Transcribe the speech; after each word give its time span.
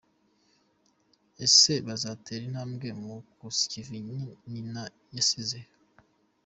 Ese 1.45 1.73
bazatera 1.87 2.43
intambwe 2.49 2.87
mu 3.01 3.15
kusa 3.37 3.61
ikivi 3.67 3.97
nyina 4.53 4.81
yasize?. 5.15 5.59